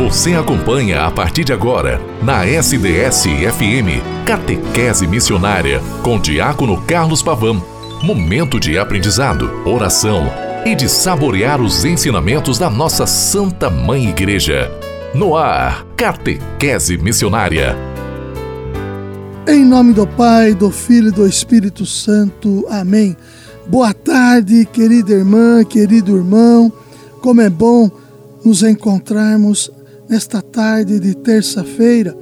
[0.00, 7.62] Você acompanha a partir de agora, na SDS-FM, Catequese Missionária, com Diácono Carlos Pavão.
[8.02, 10.22] Momento de aprendizado, oração
[10.64, 14.72] e de saborear os ensinamentos da nossa Santa Mãe Igreja.
[15.14, 17.76] No ar, Catequese Missionária.
[19.46, 22.64] Em nome do Pai, do Filho e do Espírito Santo.
[22.70, 23.14] Amém.
[23.66, 26.72] Boa tarde, querida irmã, querido irmão.
[27.20, 27.90] Como é bom
[28.42, 29.70] nos encontrarmos
[30.10, 32.16] nesta tarde de terça-feira,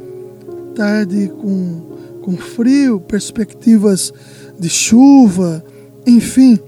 [0.74, 4.12] tarde com, com frio, perspectivas
[4.60, 5.64] de chuva,
[6.06, 6.58] enfim.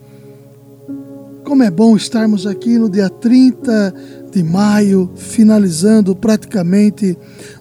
[1.45, 3.95] Como é bom estarmos aqui no dia 30
[4.33, 7.19] de maio, finalizando praticamente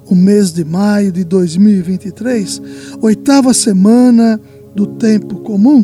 [0.10, 2.62] o mês de maio de 2023,
[3.02, 4.40] oitava semana
[4.74, 5.84] do tempo comum,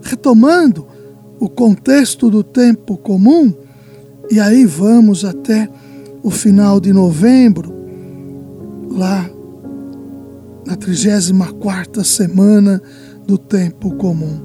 [0.00, 0.86] retomando
[1.40, 3.52] o contexto do tempo comum,
[4.30, 5.68] e aí vamos até
[6.26, 7.72] o final de novembro,
[8.90, 9.30] lá
[10.66, 12.82] na 34 semana
[13.24, 14.40] do tempo comum.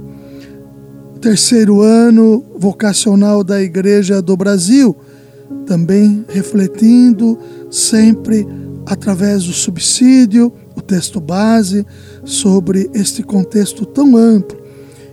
[1.19, 4.95] Terceiro ano vocacional da Igreja do Brasil,
[5.65, 7.39] também refletindo
[7.71, 8.47] sempre
[8.85, 11.83] através do subsídio, o texto base,
[12.23, 14.61] sobre este contexto tão amplo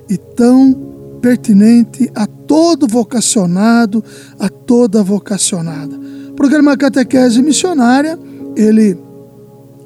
[0.07, 4.05] e tão pertinente a todo vocacionado,
[4.39, 8.17] a toda vocacionada programa Catequese Missionária,
[8.55, 8.97] ele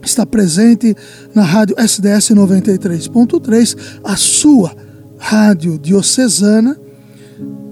[0.02, 0.94] está presente
[1.34, 4.76] na rádio SDS 93.3, a sua
[5.18, 6.78] rádio diocesana,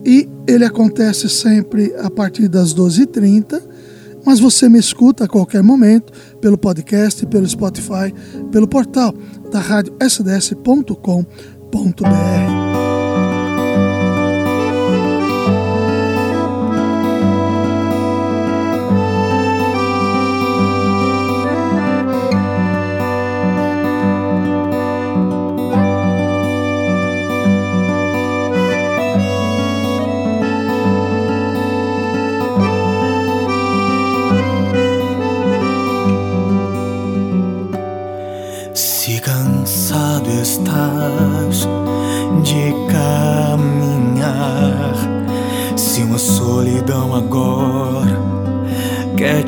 [0.02, 3.60] e ele acontece sempre a partir das 12h30,
[4.24, 8.14] mas você me escuta a qualquer momento pelo podcast, pelo Spotify,
[8.50, 9.12] pelo portal
[9.52, 11.10] da rádio sds.com.br.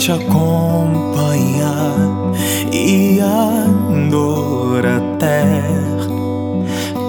[0.02, 1.94] te acompanhar
[2.72, 3.66] e a
[4.10, 5.62] dor até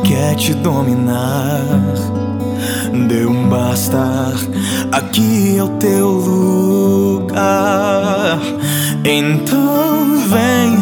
[0.05, 1.81] quer te dominar.
[3.07, 4.31] Deu um basta,
[4.91, 7.39] aqui é o teu lugar.
[9.03, 10.77] Então vem,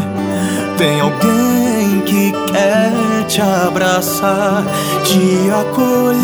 [0.77, 2.80] tem alguém que quer
[3.31, 4.63] te abraçar,
[5.05, 6.17] te acolher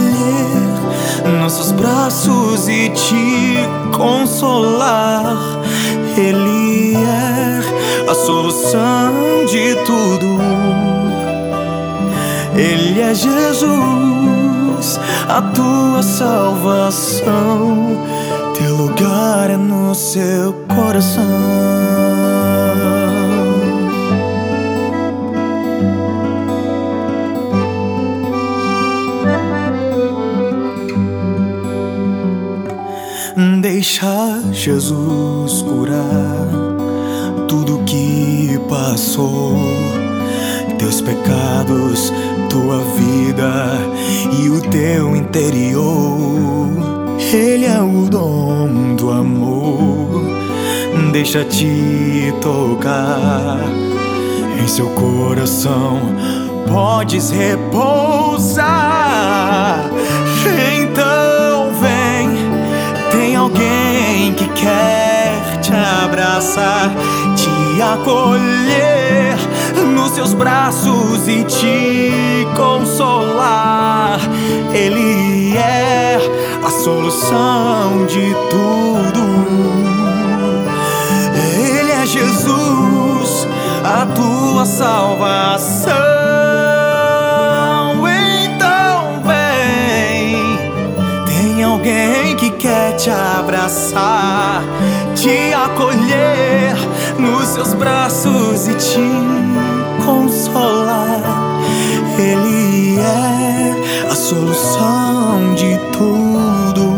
[1.40, 3.56] nossos braços e te
[3.96, 5.38] consolar.
[6.18, 7.62] Ele é
[8.12, 9.14] a solução
[9.50, 10.38] de tudo.
[12.54, 18.04] Ele é Jesus, a tua salvação.
[18.54, 22.37] Teu lugar é no seu coração.
[33.78, 36.48] Deixa Jesus curar
[37.48, 39.56] tudo que passou,
[40.80, 42.12] teus pecados,
[42.50, 43.78] tua vida
[44.42, 46.72] e o teu interior.
[47.32, 50.24] Ele é o dom do amor,
[51.12, 53.60] deixa te tocar
[54.60, 56.00] em seu coração.
[56.68, 58.87] Podes repousar.
[64.60, 65.72] Quer te
[66.04, 66.92] abraçar,
[67.36, 69.36] te acolher
[69.94, 74.20] nos seus braços e te consolar.
[74.74, 76.18] Ele é
[76.64, 79.28] a solução de tudo.
[81.70, 83.48] Ele é Jesus,
[83.84, 86.17] a tua salvação.
[93.08, 94.62] Te abraçar,
[95.16, 96.76] te acolher
[97.18, 99.00] nos seus braços e te
[100.06, 101.22] consolar.
[102.20, 106.98] Ele é a solução de tudo.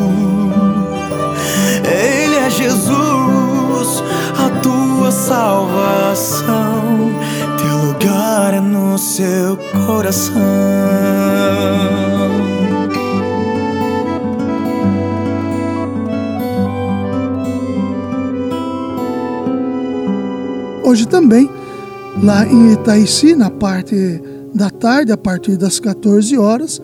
[1.86, 4.04] Ele é Jesus,
[4.36, 7.14] a tua salvação.
[7.62, 9.56] Teu lugar é no seu
[9.86, 10.40] coração.
[20.90, 21.48] Hoje também,
[22.24, 24.20] lá em Itaici, na parte
[24.56, 26.82] da tarde, a partir das 14 horas,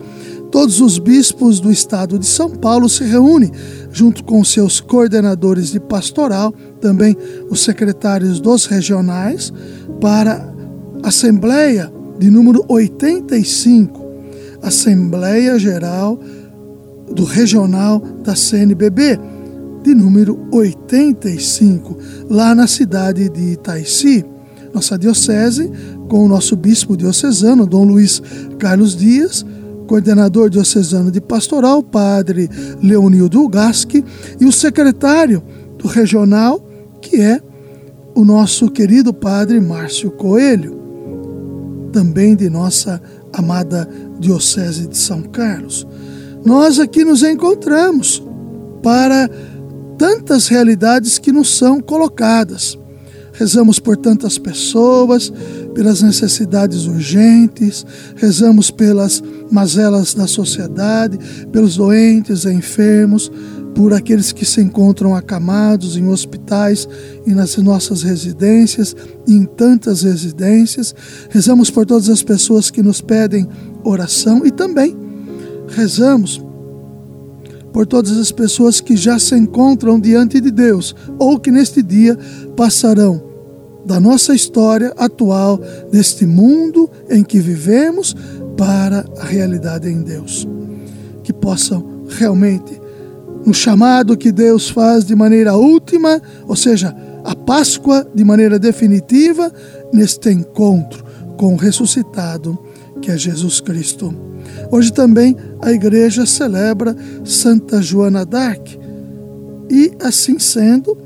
[0.52, 3.52] todos os bispos do estado de São Paulo se reúnem,
[3.92, 7.18] junto com seus coordenadores de pastoral, também
[7.50, 9.52] os secretários dos regionais,
[10.00, 10.54] para
[11.02, 14.06] a Assembleia de número 85,
[14.62, 16.20] Assembleia Geral
[17.12, 19.20] do Regional da CNBB,
[19.86, 21.96] de número 85,
[22.28, 24.26] lá na cidade de Itaici.
[24.74, 25.72] Nossa diocese,
[26.10, 28.20] com o nosso bispo diocesano, Dom Luiz
[28.58, 29.46] Carlos Dias,
[29.86, 32.50] coordenador diocesano de pastoral, padre
[32.82, 34.04] Leonildo Gasque,
[34.42, 35.44] e o secretário
[35.78, 36.68] do regional,
[37.00, 37.40] que é
[38.16, 40.82] o nosso querido padre Márcio Coelho,
[41.94, 43.00] também de nossa
[43.32, 43.88] amada
[44.20, 45.88] Diocese de São Carlos.
[46.44, 48.24] Nós aqui nos encontramos
[48.82, 49.30] para
[49.98, 52.78] tantas realidades que nos são colocadas.
[53.34, 55.32] Rezamos por tantas pessoas,
[55.74, 59.22] pelas necessidades urgentes, rezamos pelas
[59.52, 61.20] mazelas da sociedade,
[61.52, 63.30] pelos doentes enfermos,
[63.76, 66.88] por aqueles que se encontram acamados em hospitais
[67.28, 68.96] e nas nossas residências,
[69.28, 70.96] e em tantas residências.
[71.30, 73.50] Rezamos por todas as pessoas que nos pedem
[73.84, 74.96] oração e também
[75.68, 76.45] rezamos
[77.76, 82.18] por todas as pessoas que já se encontram diante de Deus ou que neste dia
[82.56, 83.22] passarão
[83.86, 85.60] da nossa história atual,
[85.92, 88.16] deste mundo em que vivemos,
[88.56, 90.48] para a realidade em Deus.
[91.22, 92.80] Que possam realmente,
[93.46, 96.96] no chamado que Deus faz de maneira última, ou seja,
[97.26, 99.52] a Páscoa de maneira definitiva,
[99.92, 101.04] neste encontro
[101.36, 102.58] com o ressuscitado,
[103.02, 104.16] que é Jesus Cristo.
[104.72, 108.80] Hoje também a igreja celebra Santa Joana d'Arc.
[109.70, 110.98] E assim sendo,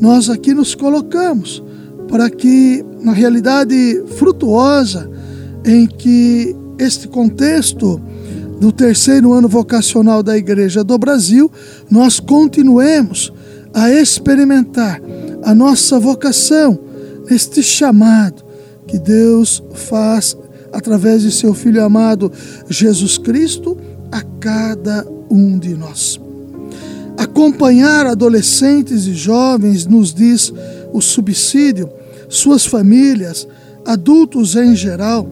[0.00, 1.62] nós aqui nos colocamos
[2.08, 5.10] para que, na realidade frutuosa
[5.64, 8.00] em que este contexto
[8.60, 11.50] do terceiro ano vocacional da Igreja do Brasil,
[11.90, 13.32] nós continuemos
[13.72, 15.00] a experimentar
[15.42, 16.78] a nossa vocação,
[17.30, 18.42] este chamado
[18.86, 20.36] que Deus faz
[20.72, 22.32] através de seu Filho amado
[22.68, 23.76] Jesus Cristo
[24.10, 26.20] a cada um de nós.
[27.16, 30.52] Acompanhar adolescentes e jovens, nos diz
[30.92, 31.88] o subsídio,
[32.28, 33.46] suas famílias,
[33.84, 35.28] adultos em geral,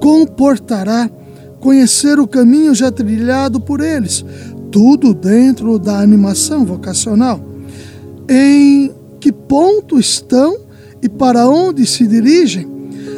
[0.00, 1.10] comportará
[1.58, 4.24] conhecer o caminho já trilhado por eles,
[4.70, 7.40] tudo dentro da animação vocacional.
[8.28, 10.56] Em que ponto estão
[11.02, 12.75] e para onde se dirigem?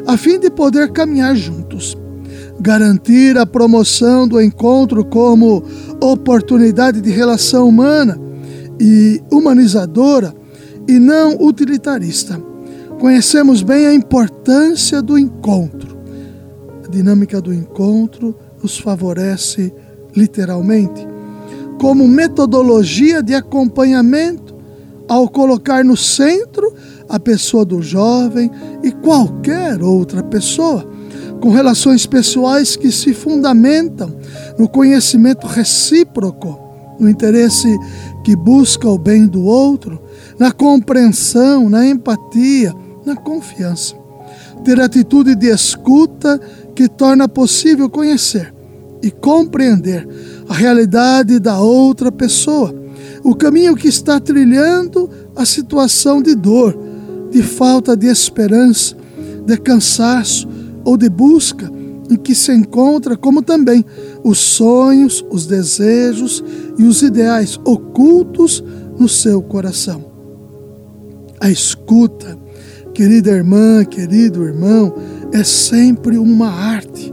[0.08, 1.94] A fim de poder caminhar juntos.
[2.58, 5.62] Garantir a promoção do encontro como
[6.00, 8.19] oportunidade de relação humana
[8.81, 10.34] e humanizadora
[10.88, 12.43] e não utilitarista.
[12.99, 15.99] Conhecemos bem a importância do encontro.
[16.87, 19.70] A dinâmica do encontro nos favorece
[20.16, 21.06] literalmente
[21.78, 24.56] como metodologia de acompanhamento
[25.06, 26.68] ao colocar no centro
[27.08, 28.50] a pessoa do jovem
[28.82, 30.88] e qualquer outra pessoa,
[31.40, 34.14] com relações pessoais que se fundamentam
[34.58, 36.58] no conhecimento recíproco,
[36.99, 37.69] no interesse
[38.25, 40.02] que busca o bem do outro,
[40.38, 42.75] na compreensão, na empatia,
[43.06, 43.94] na confiança.
[44.64, 46.40] Ter atitude de escuta
[46.75, 48.52] que torna possível conhecer
[49.02, 50.06] e compreender
[50.49, 52.75] a realidade da outra pessoa,
[53.23, 56.76] o caminho que está trilhando a situação de dor,
[57.30, 58.97] de falta de esperança,
[59.47, 60.49] de cansaço
[60.85, 61.70] ou de busca
[62.11, 63.85] em que se encontra, como também
[64.25, 66.42] os sonhos, os desejos
[66.78, 68.64] e os ideais ocultos
[68.99, 70.04] no seu coração.
[71.40, 72.38] A escuta,
[72.94, 74.94] querida irmã, querido irmão,
[75.32, 77.12] é sempre uma arte.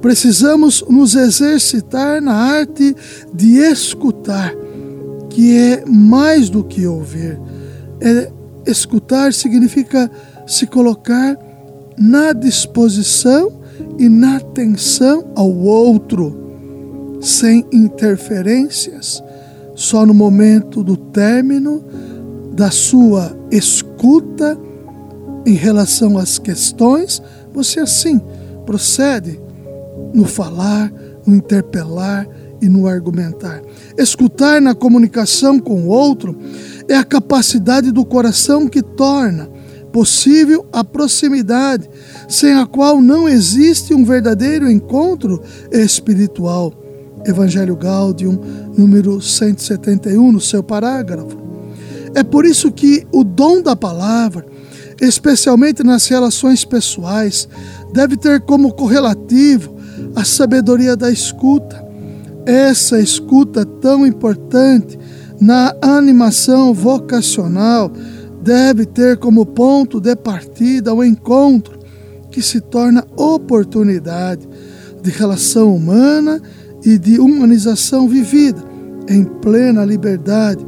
[0.00, 2.94] Precisamos nos exercitar na arte
[3.34, 4.54] de escutar,
[5.30, 7.40] que é mais do que ouvir,
[8.00, 8.30] é
[8.66, 10.10] Escutar significa
[10.46, 11.36] se colocar
[11.98, 13.60] na disposição
[13.98, 19.22] e na atenção ao outro, sem interferências,
[19.74, 21.84] só no momento do término
[22.52, 24.58] da sua escuta
[25.46, 28.20] em relação às questões, você assim
[28.64, 29.40] procede
[30.12, 30.92] no falar,
[31.26, 32.26] no interpelar
[32.60, 33.62] e no argumentar.
[33.96, 36.36] Escutar na comunicação com o outro
[36.88, 39.50] é a capacidade do coração que torna
[39.92, 41.88] possível a proximidade,
[42.28, 46.70] sem a qual não existe um verdadeiro encontro espiritual.
[47.24, 48.38] Evangelho Gaudium,
[48.76, 51.38] número 171, no seu parágrafo.
[52.14, 54.44] É por isso que o dom da palavra,
[55.00, 57.48] especialmente nas relações pessoais,
[57.92, 59.76] deve ter como correlativo
[60.14, 61.84] a sabedoria da escuta.
[62.44, 64.98] Essa escuta tão importante
[65.40, 67.90] na animação vocacional
[68.42, 71.78] deve ter como ponto de partida o encontro,
[72.30, 74.46] que se torna oportunidade
[75.02, 76.40] de relação humana
[76.84, 78.62] e de humanização vivida
[79.08, 80.64] em plena liberdade,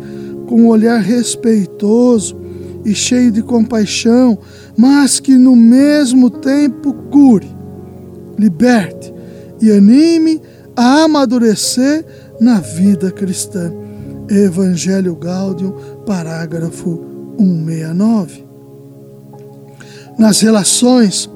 [0.47, 2.37] com um olhar respeitoso
[2.85, 4.39] e cheio de compaixão,
[4.77, 7.49] mas que no mesmo tempo cure,
[8.39, 9.13] liberte
[9.61, 10.41] e anime
[10.77, 12.05] a amadurecer
[12.41, 13.73] na vida cristã.
[14.29, 15.73] Evangelho Gáudio,
[16.05, 17.05] parágrafo
[17.39, 18.47] 169.
[20.19, 21.31] Nas relações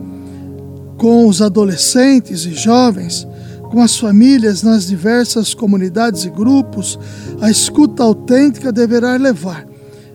[0.99, 3.27] com os adolescentes e jovens,
[3.71, 6.99] com as famílias nas diversas comunidades e grupos,
[7.41, 9.67] a escuta autêntica deverá levar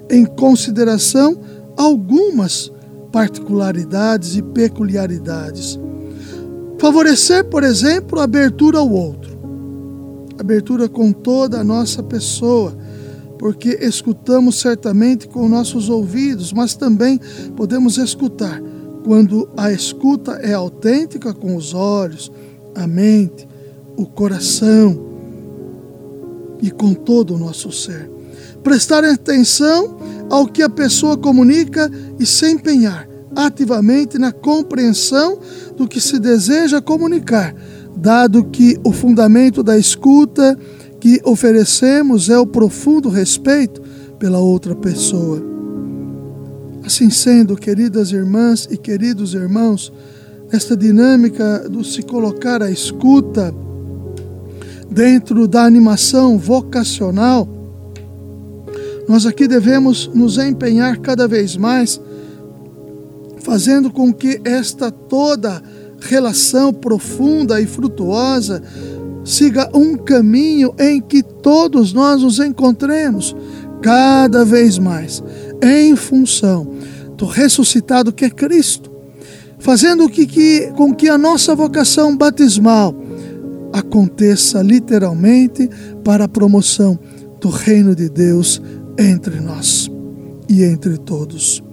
[0.09, 1.37] em consideração
[1.75, 2.71] algumas
[3.11, 5.79] particularidades e peculiaridades.
[6.79, 9.36] Favorecer, por exemplo, a abertura ao outro,
[10.39, 12.77] abertura com toda a nossa pessoa,
[13.37, 17.19] porque escutamos certamente com nossos ouvidos, mas também
[17.55, 18.61] podemos escutar
[19.03, 22.31] quando a escuta é autêntica com os olhos,
[22.75, 23.47] a mente,
[23.95, 25.07] o coração
[26.61, 28.11] e com todo o nosso ser.
[28.63, 29.97] Prestar atenção
[30.29, 31.89] ao que a pessoa comunica
[32.19, 35.39] e se empenhar ativamente na compreensão
[35.75, 37.55] do que se deseja comunicar,
[37.97, 40.57] dado que o fundamento da escuta
[40.99, 43.81] que oferecemos é o profundo respeito
[44.19, 45.41] pela outra pessoa.
[46.85, 49.91] Assim sendo, queridas irmãs e queridos irmãos,
[50.51, 53.53] esta dinâmica do se colocar à escuta
[54.89, 57.47] dentro da animação vocacional,
[59.07, 61.99] nós aqui devemos nos empenhar cada vez mais,
[63.39, 65.61] fazendo com que esta toda
[65.99, 68.61] relação profunda e frutuosa
[69.23, 73.35] siga um caminho em que todos nós nos encontremos
[73.81, 75.21] cada vez mais
[75.61, 76.67] em função
[77.17, 78.91] do ressuscitado que é Cristo,
[79.59, 82.95] fazendo que, que, com que a nossa vocação batismal
[83.73, 85.69] aconteça literalmente
[86.03, 86.97] para a promoção
[87.41, 88.61] do reino de Deus
[88.97, 89.89] entre nós
[90.47, 91.63] e entre todos.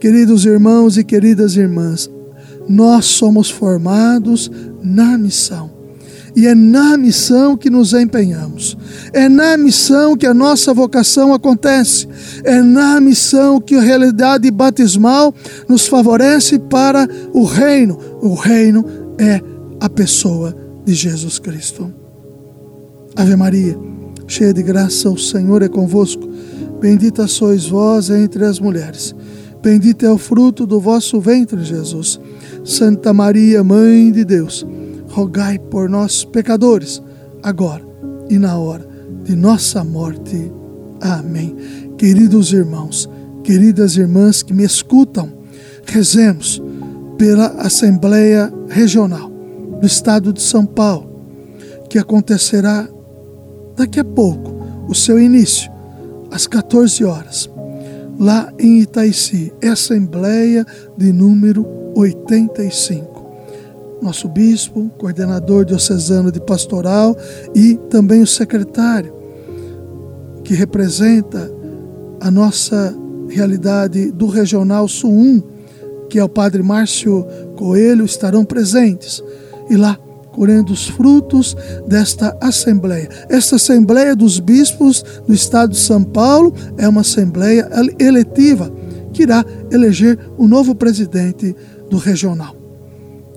[0.00, 2.10] Queridos irmãos e queridas irmãs,
[2.68, 4.50] nós somos formados
[4.82, 5.74] na missão.
[6.36, 8.76] E é na missão que nos empenhamos.
[9.12, 12.08] É na missão que a nossa vocação acontece.
[12.42, 15.32] É na missão que a realidade batismal
[15.68, 17.98] nos favorece para o reino.
[18.20, 18.84] O reino
[19.16, 19.40] é
[19.80, 21.92] a pessoa de Jesus Cristo.
[23.14, 23.78] Ave Maria,
[24.26, 26.28] cheia de graça, o Senhor é convosco.
[26.80, 29.14] Bendita sois vós entre as mulheres.
[29.64, 32.20] Bendito é o fruto do vosso ventre, Jesus.
[32.62, 34.66] Santa Maria, Mãe de Deus,
[35.08, 37.02] rogai por nós, pecadores,
[37.42, 37.82] agora
[38.28, 38.86] e na hora
[39.22, 40.52] de nossa morte.
[41.00, 41.56] Amém.
[41.96, 43.08] Queridos irmãos,
[43.42, 45.32] queridas irmãs que me escutam,
[45.86, 46.62] rezemos
[47.16, 49.30] pela Assembleia Regional
[49.80, 51.08] do Estado de São Paulo,
[51.88, 52.86] que acontecerá
[53.74, 55.72] daqui a pouco, o seu início,
[56.30, 57.48] às 14 horas,
[58.18, 60.64] lá em Itaici, Assembleia
[60.96, 63.24] de número 85.
[64.02, 67.16] Nosso bispo, coordenador diocesano de pastoral
[67.54, 69.14] e também o secretário,
[70.42, 71.50] que representa
[72.20, 72.94] a nossa
[73.28, 75.42] realidade do Regional Sul 1,
[76.10, 79.22] que é o Padre Márcio Coelho, estarão presentes
[79.70, 79.98] e lá
[80.34, 83.08] colhendo os frutos desta assembleia.
[83.28, 88.70] Esta assembleia dos bispos do estado de São Paulo é uma assembleia eletiva
[89.12, 91.54] que irá eleger o novo presidente
[91.88, 92.56] do regional.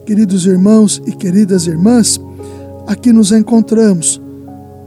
[0.06, 2.20] Queridos irmãos e queridas irmãs,
[2.88, 4.20] aqui nos encontramos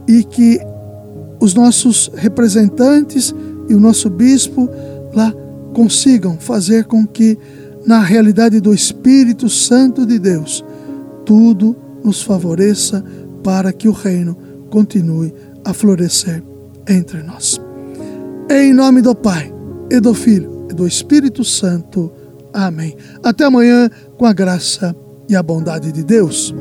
[0.08, 0.58] e que
[1.38, 3.32] os nossos representantes
[3.68, 4.68] e o nosso bispo
[5.14, 5.32] lá
[5.72, 7.38] consigam fazer com que,
[7.86, 10.64] na realidade do Espírito Santo de Deus,
[11.24, 13.04] tudo nos favoreça
[13.42, 14.36] para que o reino
[14.70, 15.32] continue
[15.64, 16.42] a florescer
[16.88, 17.60] entre nós.
[18.50, 19.52] Em nome do Pai,
[19.90, 22.12] e do Filho, e do Espírito Santo.
[22.52, 22.96] Amém.
[23.22, 24.94] Até amanhã, com a graça
[25.28, 26.54] e a bondade de Deus.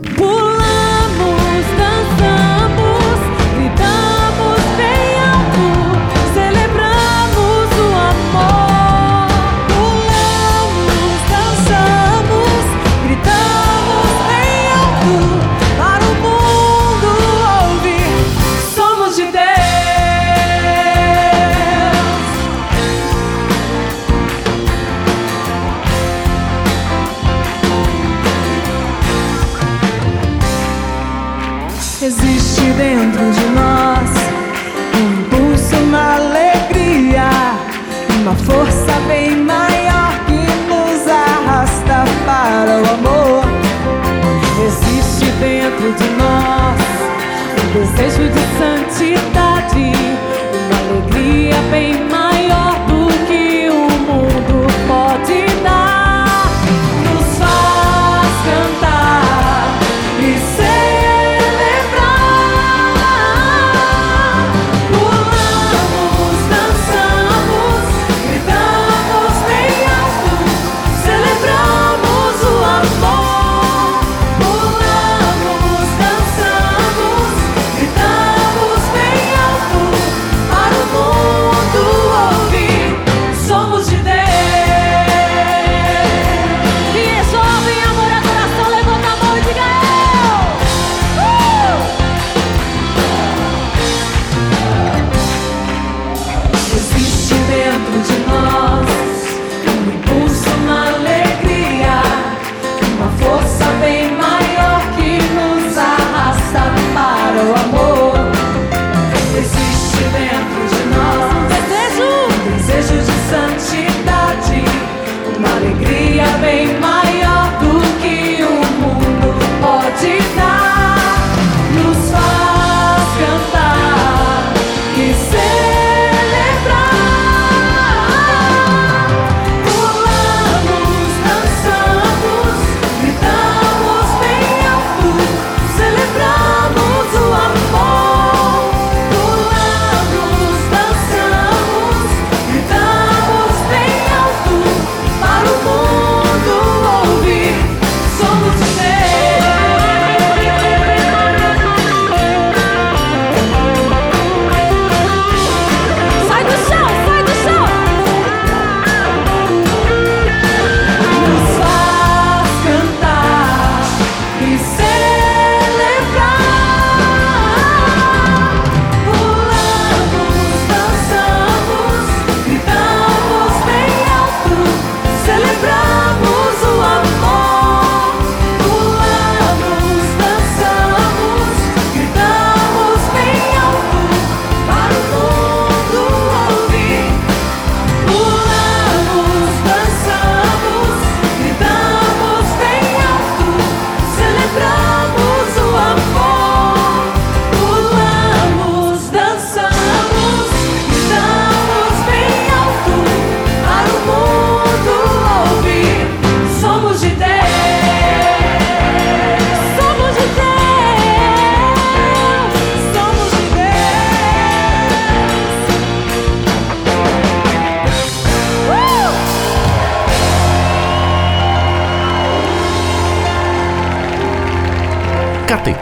[51.79, 52.18] my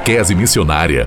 [0.07, 1.05] Catequese Missionária